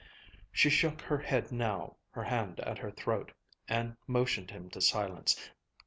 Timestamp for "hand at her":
2.23-2.89